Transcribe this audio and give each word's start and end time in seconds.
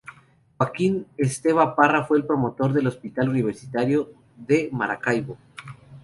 Joaquín 0.57 1.05
Esteva 1.15 1.75
Parra 1.75 2.05
fue 2.05 2.17
el 2.17 2.25
promotor 2.25 2.73
del 2.73 2.87
Hospital 2.87 3.29
Universitario 3.29 4.11
de 4.35 4.67
Maracaibo. 4.71 5.37